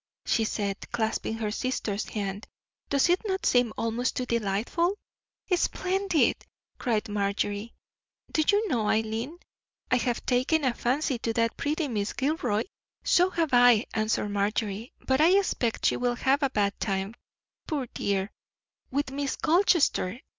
she 0.25 0.43
said, 0.43 0.91
clasping 0.91 1.35
her 1.35 1.51
sister's 1.51 2.05
hand. 2.09 2.47
"Does 2.89 3.07
it 3.07 3.21
not 3.23 3.45
seem 3.45 3.71
almost 3.77 4.15
too 4.15 4.25
delightful?" 4.25 4.95
"Splendid!" 5.55 6.37
cried 6.79 7.07
Marjorie. 7.07 7.75
"Do 8.31 8.41
you 8.51 8.67
know, 8.67 8.89
Eileen, 8.89 9.37
I 9.91 9.97
have 9.97 10.25
taken 10.25 10.63
a 10.65 10.73
fancy 10.73 11.19
to 11.19 11.33
that 11.33 11.55
pretty 11.55 11.87
Miss 11.87 12.13
Gilroy?" 12.13 12.63
"So 13.03 13.29
have 13.29 13.53
I," 13.53 13.85
answered 13.93 14.29
Marjorie. 14.29 14.91
"But 15.05 15.21
I 15.21 15.37
expect 15.37 15.85
she 15.85 15.97
will 15.97 16.15
have 16.15 16.41
a 16.41 16.49
bad 16.49 16.79
time, 16.79 17.13
poor 17.67 17.85
dear, 17.93 18.31
with 18.89 19.11
Miss 19.11 19.35
Colchester. 19.35 20.19